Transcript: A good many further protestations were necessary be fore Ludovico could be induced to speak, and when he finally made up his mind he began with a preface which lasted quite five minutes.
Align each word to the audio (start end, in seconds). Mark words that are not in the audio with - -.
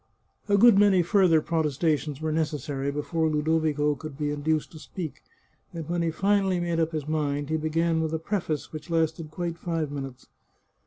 A 0.49 0.57
good 0.57 0.79
many 0.79 1.03
further 1.03 1.41
protestations 1.41 2.19
were 2.19 2.31
necessary 2.31 2.89
be 2.89 3.03
fore 3.03 3.29
Ludovico 3.29 3.93
could 3.93 4.17
be 4.17 4.31
induced 4.31 4.71
to 4.71 4.79
speak, 4.79 5.21
and 5.75 5.87
when 5.87 6.01
he 6.01 6.09
finally 6.09 6.59
made 6.59 6.79
up 6.79 6.91
his 6.91 7.07
mind 7.07 7.51
he 7.51 7.55
began 7.55 8.01
with 8.01 8.11
a 8.11 8.17
preface 8.17 8.73
which 8.73 8.89
lasted 8.89 9.29
quite 9.29 9.59
five 9.59 9.91
minutes. 9.91 10.25